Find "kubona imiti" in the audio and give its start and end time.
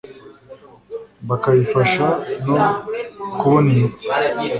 3.39-4.05